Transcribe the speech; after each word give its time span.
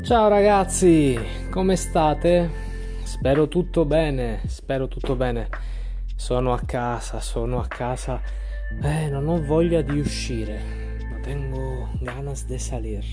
Ciao 0.00 0.26
ragazzi, 0.26 1.16
come 1.50 1.76
state? 1.76 2.48
Spero 3.02 3.46
tutto 3.46 3.84
bene, 3.84 4.40
spero 4.46 4.88
tutto 4.88 5.16
bene. 5.16 5.48
Sono 6.16 6.54
a 6.54 6.62
casa, 6.64 7.20
sono 7.20 7.60
a 7.60 7.66
casa. 7.66 8.18
Eh, 8.82 9.10
non 9.10 9.28
ho 9.28 9.44
voglia 9.44 9.82
di 9.82 10.00
uscire. 10.00 10.96
No 11.10 11.20
tengo 11.20 11.90
ganas 12.00 12.46
de 12.46 12.58
salir. 12.58 13.04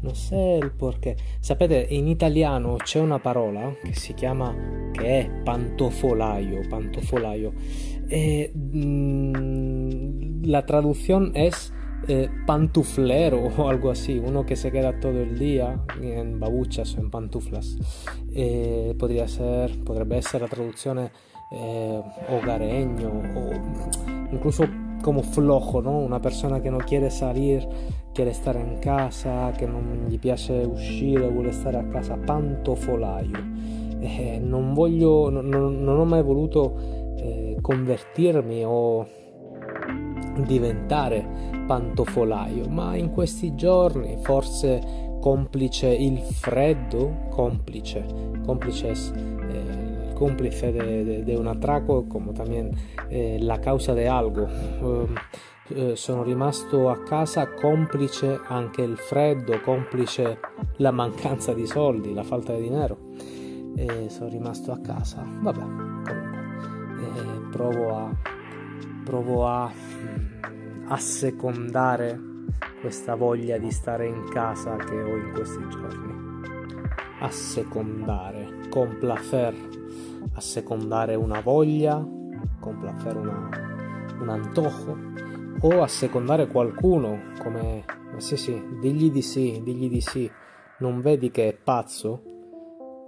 Non 0.00 0.14
so 0.14 0.58
il 0.62 0.70
perché. 0.70 1.16
Sapete, 1.40 1.86
in 1.88 2.06
italiano 2.06 2.76
c'è 2.76 3.00
una 3.00 3.18
parola 3.18 3.74
che 3.82 3.94
si 3.94 4.12
chiama 4.12 4.54
che 4.92 5.20
è 5.20 5.30
pantofolaio, 5.30 6.68
pantofolaio. 6.68 7.52
E 8.06 8.52
mm, 8.54 10.44
la 10.44 10.62
traduzione 10.62 11.30
è 11.32 11.48
eh, 12.08 12.30
pantuflero 12.46 13.38
o 13.58 13.68
algo 13.68 13.90
así, 13.90 14.18
uno 14.18 14.44
que 14.44 14.56
se 14.56 14.72
queda 14.72 14.98
todo 14.98 15.20
el 15.20 15.38
día 15.38 15.84
en 16.00 16.40
babuchas 16.40 16.96
o 16.96 17.00
en 17.00 17.10
pantuflas. 17.10 17.76
Eh, 18.34 18.94
podría 18.98 19.28
ser, 19.28 19.78
potrebbe 19.84 20.18
essere 20.18 20.44
la 20.44 20.50
traduzione 20.50 21.10
eh, 21.50 22.02
hogareño 22.30 23.08
o 23.08 23.52
incluso 24.32 24.64
como 25.02 25.22
flojo, 25.22 25.80
¿no? 25.80 25.98
Una 25.98 26.20
persona 26.20 26.60
che 26.60 26.70
non 26.70 26.80
quiere 26.80 27.10
salir, 27.10 27.66
quiere 28.12 28.32
stare 28.32 28.60
in 28.60 28.78
casa, 28.78 29.52
che 29.52 29.66
non 29.66 30.06
gli 30.08 30.18
piace 30.18 30.52
uscire, 30.52 31.28
vuole 31.28 31.52
stare 31.52 31.78
a 31.78 31.84
casa, 31.84 32.16
pantofolaio. 32.16 33.56
Eh, 34.00 34.40
non 34.42 34.74
voglio, 34.74 35.28
non, 35.28 35.46
non, 35.48 35.98
ho 35.98 36.04
mai 36.04 36.22
voluto 36.22 37.14
eh, 37.16 37.56
convertirmi 37.60 38.62
o 38.64 39.06
diventare 40.44 41.26
pantofolaio, 41.66 42.68
ma 42.68 42.96
in 42.96 43.10
questi 43.10 43.54
giorni, 43.54 44.18
forse 44.22 45.16
complice 45.20 45.88
il 45.88 46.18
freddo, 46.18 47.26
complice, 47.30 48.04
complice 48.44 48.88
eh, 48.88 50.12
cómplice 50.14 50.72
de, 50.72 51.34
un 51.36 51.46
atraco, 51.46 52.04
come 52.06 52.32
también 52.32 52.76
eh, 53.08 53.38
la 53.40 53.58
causa 53.60 53.94
di 53.94 54.04
algo. 54.04 54.48
Eh, 55.70 55.96
sono 55.96 56.22
rimasto 56.22 56.88
a 56.88 57.02
casa 57.02 57.52
complice 57.52 58.40
anche 58.48 58.82
il 58.82 58.96
freddo, 58.96 59.60
complice 59.60 60.40
la 60.76 60.90
mancanza 60.90 61.52
di 61.52 61.66
soldi, 61.66 62.14
la 62.14 62.24
falta 62.24 62.54
di 62.54 62.62
dinero. 62.62 62.98
sono 64.08 64.28
rimasto 64.28 64.72
a 64.72 64.78
casa. 64.80 65.24
Vabbè, 65.24 65.60
comunque, 65.60 67.48
provo 67.50 67.94
a, 67.94 68.10
provo 69.08 69.46
a 69.46 69.72
assecondare 70.88 72.20
questa 72.82 73.14
voglia 73.14 73.56
di 73.56 73.70
stare 73.70 74.06
in 74.06 74.28
casa 74.28 74.76
che 74.76 75.00
ho 75.00 75.16
in 75.16 75.30
questi 75.32 75.66
giorni. 75.70 76.42
Assecondare, 77.20 78.68
complacer, 78.68 79.54
assecondare 80.34 81.14
una 81.14 81.40
voglia, 81.40 82.06
complacer 82.60 83.16
una, 83.16 83.48
un 84.20 84.28
antojo 84.28 84.98
o 85.60 85.82
assecondare 85.82 86.46
qualcuno 86.46 87.32
come 87.38 87.84
sì 88.18 88.36
sì, 88.36 88.62
digli 88.78 89.10
di 89.10 89.22
sì, 89.22 89.62
digli 89.64 89.88
di 89.88 90.02
sì, 90.02 90.30
non 90.80 91.00
vedi 91.00 91.30
che 91.30 91.48
è 91.48 91.54
pazzo? 91.54 92.24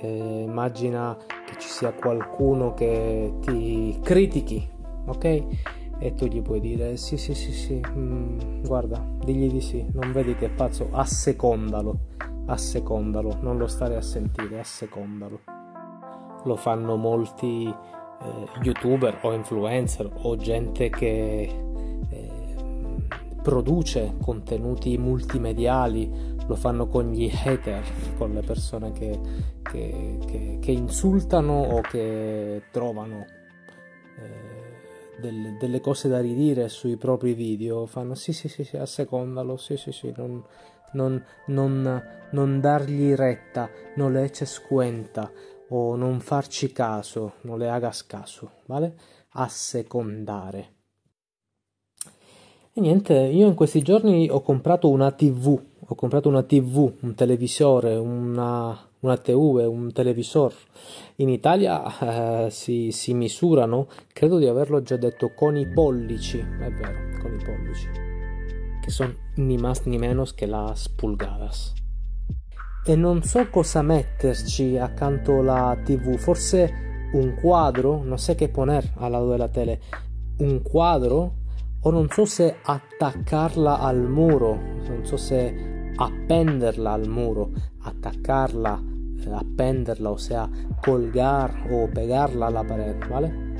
Eh, 0.00 0.42
immagina 0.44 1.16
che 1.46 1.54
ci 1.56 1.68
sia 1.68 1.92
qualcuno 1.92 2.74
che 2.74 3.32
ti 3.42 3.96
critichi, 4.02 4.68
ok? 5.06 5.82
E 5.98 6.14
tu 6.14 6.26
gli 6.26 6.42
puoi 6.42 6.60
dire 6.60 6.96
sì 6.96 7.16
sì 7.16 7.34
sì 7.34 7.52
sì 7.52 7.80
mm, 7.86 8.62
guarda 8.64 9.02
digli 9.24 9.50
di 9.50 9.60
sì 9.60 9.86
non 9.92 10.12
vedi 10.12 10.34
che 10.34 10.46
è 10.46 10.50
pazzo 10.50 10.88
assecondalo 10.90 11.98
assecondalo 12.46 13.38
non 13.40 13.56
lo 13.56 13.66
stare 13.66 13.96
a 13.96 14.02
sentire 14.02 14.58
assecondalo. 14.58 15.40
Lo 16.44 16.56
fanno 16.56 16.96
molti 16.96 17.66
eh, 17.66 18.48
youtuber 18.62 19.18
o 19.22 19.32
influencer 19.32 20.10
o 20.22 20.36
gente 20.36 20.90
che 20.90 21.42
eh, 22.10 22.42
produce 23.42 24.14
contenuti 24.20 24.96
multimediali 24.98 26.32
lo 26.46 26.56
fanno 26.56 26.86
con 26.86 27.10
gli 27.10 27.30
hater 27.32 27.82
con 28.18 28.32
le 28.32 28.42
persone 28.42 28.92
che, 28.92 29.18
che, 29.62 30.18
che, 30.26 30.58
che 30.60 30.70
insultano 30.70 31.62
o 31.62 31.80
che 31.80 32.64
trovano 32.70 33.24
eh, 34.18 34.63
delle, 35.20 35.56
delle, 35.58 35.80
cose 35.80 36.08
da 36.08 36.20
ridire 36.20 36.68
sui 36.68 36.96
propri 36.96 37.34
video, 37.34 37.86
fanno 37.86 38.14
sì 38.14 38.32
sì 38.32 38.48
sì, 38.48 38.64
sì 38.64 38.76
assecondalo, 38.76 39.56
sì 39.56 39.76
sì 39.76 39.92
sì, 39.92 40.12
non, 40.16 40.42
non, 40.92 41.24
non, 41.46 42.02
non 42.30 42.60
dargli 42.60 43.14
retta, 43.14 43.68
non 43.96 44.12
le 44.12 44.24
eches 44.24 44.60
cuenta 44.60 45.30
o 45.68 45.96
non 45.96 46.20
farci 46.20 46.72
caso, 46.72 47.34
non 47.42 47.58
le 47.58 47.68
hagas 47.68 48.06
caso, 48.06 48.50
vale? 48.66 48.96
Assecondare. 49.30 50.72
E 52.76 52.80
niente, 52.80 53.14
io 53.14 53.46
in 53.46 53.54
questi 53.54 53.82
giorni 53.82 54.28
ho 54.28 54.40
comprato 54.40 54.90
una 54.90 55.12
TV, 55.12 55.60
ho 55.86 55.94
comprato 55.94 56.28
una 56.28 56.42
TV, 56.42 56.92
un 57.02 57.14
televisore, 57.14 57.94
una, 57.94 58.76
una 59.04 59.18
TV, 59.18 59.66
un 59.68 59.92
televisore. 59.92 60.54
In 61.16 61.28
Italia 61.28 62.46
eh, 62.46 62.50
si, 62.50 62.90
si, 62.90 63.12
misurano, 63.12 63.88
credo 64.12 64.38
di 64.38 64.46
averlo 64.46 64.82
già 64.82 64.96
detto, 64.96 65.32
con 65.34 65.56
i 65.56 65.68
pollici, 65.68 66.38
è 66.38 66.70
vero, 66.70 67.20
con 67.20 67.38
i 67.38 67.44
pollici, 67.44 67.88
che 68.82 68.90
sono 68.90 69.14
ni 69.36 69.56
más 69.58 69.84
ni 69.84 69.98
menos 69.98 70.34
che 70.34 70.46
las 70.46 70.88
pulgadas. 70.88 71.72
E 72.86 72.96
non 72.96 73.22
so 73.22 73.48
cosa 73.50 73.82
metterci 73.82 74.76
accanto 74.78 75.38
alla 75.38 75.76
TV, 75.84 76.16
forse 76.16 77.10
un 77.12 77.34
quadro, 77.34 78.02
non 78.02 78.18
so 78.18 78.34
che 78.34 78.48
poner 78.48 78.92
al 78.96 79.10
lato 79.10 79.28
della 79.28 79.48
tele, 79.48 79.80
un 80.38 80.62
quadro 80.62 81.42
o 81.80 81.90
non 81.90 82.08
so 82.10 82.24
se 82.24 82.56
attaccarla 82.62 83.78
al 83.78 84.00
muro, 84.00 84.54
non 84.88 85.04
so 85.04 85.16
se 85.16 85.92
appenderla 85.94 86.92
al 86.92 87.08
muro, 87.08 87.52
attaccarla, 87.82 88.93
appenderla, 89.30 90.10
ossia 90.10 90.48
colgar 90.80 91.66
o 91.70 91.88
pegarla 91.88 92.46
alla 92.46 92.64
parete, 92.64 93.06
vale? 93.08 93.52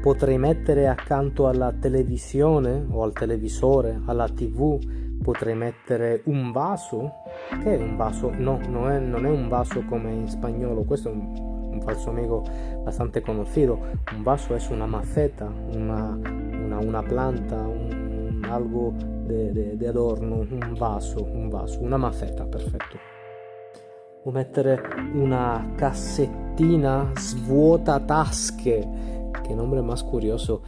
Potrei 0.00 0.36
mettere 0.36 0.88
accanto 0.88 1.46
alla 1.46 1.72
televisione 1.72 2.84
o 2.90 3.02
al 3.02 3.12
televisore, 3.12 4.00
alla 4.06 4.28
tv, 4.28 4.78
potrei 5.22 5.54
mettere 5.54 6.22
un 6.24 6.50
vaso. 6.50 7.12
Che 7.62 7.78
è 7.78 7.80
un 7.80 7.96
vaso? 7.96 8.30
No, 8.30 8.58
non 8.68 8.90
è, 8.90 8.98
non 8.98 9.24
è 9.24 9.30
un 9.30 9.48
vaso 9.48 9.82
come 9.84 10.12
in 10.12 10.28
spagnolo, 10.28 10.82
questo 10.82 11.08
è 11.08 11.12
un, 11.12 11.32
un 11.72 11.80
falso 11.82 12.10
amico 12.10 12.42
bastante 12.82 13.20
conosciuto. 13.20 13.78
Un 14.12 14.22
vaso 14.22 14.54
è 14.54 14.60
una 14.70 14.86
maceta, 14.86 15.50
una, 15.74 16.18
una, 16.20 16.78
una 16.78 17.02
planta, 17.02 17.60
un, 17.60 18.44
algo 18.48 18.92
di 19.24 19.86
adorno, 19.86 20.40
un 20.40 20.74
vaso, 20.76 21.24
un 21.24 21.48
vaso, 21.48 21.80
una 21.80 21.96
maceta, 21.96 22.44
perfetto. 22.44 23.11
O 24.24 24.30
mettere 24.30 24.80
una 25.14 25.72
cassettina 25.74 27.10
svuota 27.16 27.98
tasche, 28.00 29.30
che 29.42 29.54
nome 29.54 29.80
más 29.80 30.04
curioso, 30.04 30.62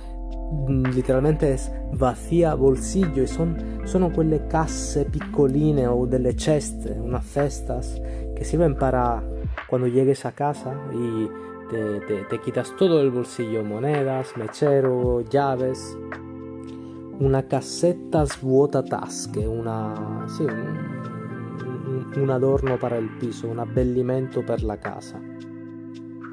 mm, 0.69 0.87
literalmente 0.87 1.55
è 1.55 1.87
vacía 1.93 2.57
bolsillo 2.57 3.23
e 3.23 3.27
son, 3.27 3.83
sono 3.85 4.11
quelle 4.11 4.47
casse 4.47 5.05
piccoline 5.05 5.87
o 5.87 6.05
delle 6.07 6.35
ceste, 6.35 6.91
una 6.91 7.21
cestas 7.21 8.01
che 8.35 8.43
sirven 8.43 8.75
para 8.75 9.23
quando 9.69 9.87
llegues 9.87 10.25
a 10.25 10.33
casa 10.33 10.75
y 10.93 11.29
te, 11.71 12.01
te, 12.29 12.41
quitas 12.41 12.75
todo 12.77 13.01
el 13.01 13.11
bolsillo, 13.11 13.65
monedas, 13.65 14.37
mechero, 14.37 15.23
llaves, 15.23 15.97
una 17.19 17.47
cassetta 17.47 18.25
svuota 18.27 18.83
tasche, 18.83 19.47
una, 19.47 20.25
un, 20.39 21.14
un, 22.21 22.31
adorno 22.31 22.77
per 22.77 22.93
il 22.93 23.11
piso, 23.19 23.49
un 23.49 23.59
abbellimento 23.59 24.43
per 24.43 24.63
la 24.63 24.79
casa. 24.79 25.21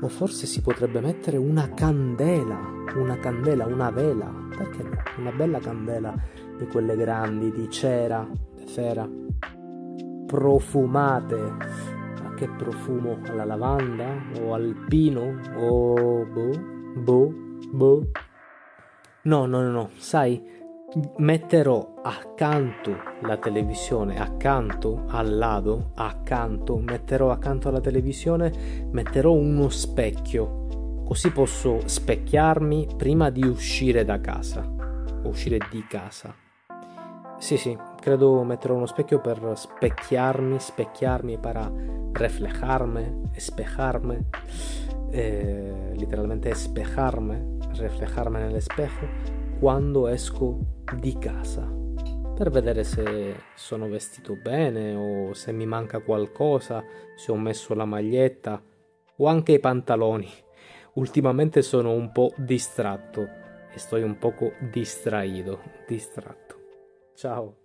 O 0.04 0.08
forse 0.08 0.48
si 0.48 0.62
potrebbe 0.62 1.00
mettere 1.00 1.38
una 1.38 1.70
candela, 1.70 2.60
una 2.96 3.18
candela, 3.20 3.66
una 3.66 3.92
vela, 3.92 4.34
perché 4.56 4.84
no? 4.84 4.92
Una 5.18 5.32
bella 5.32 5.60
candela 5.60 6.14
di 6.58 6.66
quelle 6.68 6.96
grandi, 6.96 7.52
di 7.52 7.70
cera, 7.70 8.28
di 8.56 8.66
cera, 8.66 9.08
profumate. 10.26 11.40
A 12.26 12.34
che 12.36 12.48
profumo? 12.48 13.20
Alla 13.28 13.46
lavanda? 13.46 14.08
O 14.40 14.54
al 14.54 14.86
pino? 14.88 15.40
O 15.56 16.26
boh, 16.26 16.60
boh, 16.96 17.34
boh. 17.72 18.08
No, 19.24 19.46
no, 19.46 19.62
no, 19.62 19.70
no, 19.70 19.90
sai, 19.98 20.61
metterò 21.18 21.94
accanto 22.02 22.96
la 23.22 23.38
televisione, 23.38 24.20
accanto 24.20 25.06
al 25.08 25.38
lato, 25.38 25.92
accanto, 25.96 26.78
metterò 26.78 27.32
accanto 27.32 27.70
alla 27.70 27.80
televisione, 27.80 28.88
metterò 28.92 29.32
uno 29.32 29.70
specchio, 29.70 31.04
così 31.06 31.32
posso 31.32 31.88
specchiarmi 31.88 32.88
prima 32.98 33.30
di 33.30 33.46
uscire 33.46 34.04
da 34.04 34.20
casa, 34.20 34.70
uscire 35.24 35.60
di 35.70 35.86
casa. 35.88 36.36
Sì, 37.38 37.58
sì, 37.58 37.76
credo 38.00 38.44
metterò 38.44 38.76
uno 38.76 38.86
specchio 38.86 39.20
per 39.20 39.54
specchiarmi, 39.56 40.60
specchiarmi 40.60 41.38
para 41.38 41.72
reflejarme, 42.12 43.22
espejarme, 43.34 44.26
eh, 45.10 45.92
literalmente 45.96 46.50
espejarme, 46.50 47.58
reflejarme 47.74 48.40
nell'espejo 48.40 49.42
quando 49.62 50.08
esco 50.08 50.81
di 51.00 51.18
casa 51.18 51.82
per 52.42 52.50
vedere 52.50 52.84
se 52.84 53.36
sono 53.54 53.88
vestito 53.88 54.36
bene 54.36 54.96
o 54.96 55.32
se 55.34 55.52
mi 55.52 55.68
manca 55.68 56.00
qualcosa, 56.00 56.84
se 57.16 57.32
ho 57.32 57.38
messo 57.38 57.76
la 57.76 57.86
maglietta 57.86 58.60
o 59.18 59.28
anche 59.28 59.52
i 59.52 59.60
pantaloni. 59.60 60.28
Ultimamente 60.94 61.62
sono 61.62 61.92
un 61.92 62.12
po' 62.12 62.34
distratto 62.38 63.28
e 63.72 63.78
sto 63.78 63.98
un 63.98 64.18
poco 64.18 64.54
distraído, 64.72 65.62
distratto. 65.86 66.56
Ciao. 67.14 67.61